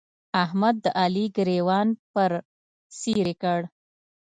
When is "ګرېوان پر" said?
1.35-2.31